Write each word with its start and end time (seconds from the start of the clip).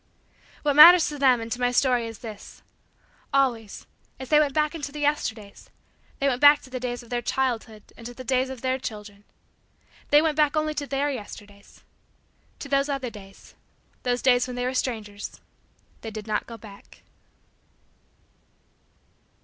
What 0.63 0.75
matters 0.75 1.07
to 1.09 1.19
them 1.19 1.39
and 1.41 1.51
to 1.51 1.59
my 1.59 1.69
story 1.69 2.07
is 2.07 2.17
this: 2.25 2.63
always, 3.31 3.85
as 4.19 4.29
they 4.29 4.39
went 4.39 4.55
back 4.55 4.73
into 4.73 4.91
the 4.91 5.01
Yesterdays, 5.01 5.69
they 6.17 6.27
went 6.27 6.41
back 6.41 6.63
to 6.63 6.71
the 6.71 6.79
days 6.79 7.03
of 7.03 7.11
their 7.11 7.21
childhood 7.21 7.83
and 7.95 8.03
to 8.07 8.13
the 8.15 8.23
days 8.23 8.49
of 8.49 8.61
their 8.61 8.79
children. 8.79 9.25
They 10.09 10.19
went 10.19 10.35
back 10.37 10.57
only 10.57 10.73
to 10.73 10.87
Their 10.87 11.11
Yesterdays. 11.11 11.83
To 12.57 12.67
those 12.67 12.89
other 12.89 13.11
days 13.11 13.53
those 14.01 14.23
days 14.23 14.47
when 14.47 14.55
they 14.55 14.65
were 14.65 14.73
strangers 14.73 15.39
they 16.01 16.09
did 16.09 16.25
not 16.25 16.47
go 16.47 16.57
back. 16.57 17.03